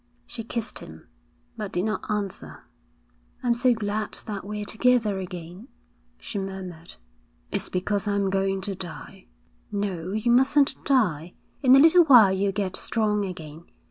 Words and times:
She 0.25 0.43
kissed 0.43 0.79
him, 0.79 1.07
but 1.55 1.71
did 1.71 1.85
not 1.85 2.09
answer. 2.09 2.63
'I'm 3.43 3.53
so 3.53 3.75
glad 3.75 4.13
that 4.25 4.43
we're 4.43 4.65
together 4.65 5.19
again,' 5.19 5.67
she 6.19 6.39
murmured. 6.39 6.95
'It's 7.51 7.69
because 7.69 8.07
I'm 8.07 8.31
going 8.31 8.61
to 8.61 8.73
die.' 8.73 9.27
'No, 9.71 10.11
you 10.13 10.31
mustn't 10.31 10.83
die. 10.85 11.35
In 11.61 11.75
a 11.75 11.79
little 11.79 12.05
while 12.05 12.31
you'll 12.31 12.51
get 12.51 12.75
strong 12.75 13.25
again. 13.25 13.65